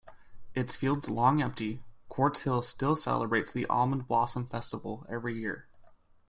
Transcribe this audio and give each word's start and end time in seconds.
Its 0.55 0.75
fields 0.75 1.11
long 1.11 1.43
empty, 1.43 1.83
Quartz 2.09 2.41
Hill 2.41 2.63
still 2.63 2.95
celebrates 2.95 3.51
the 3.51 3.67
Almond 3.67 4.07
Blossom 4.07 4.47
Festival 4.47 5.05
every 5.07 5.37
year. 5.39 5.67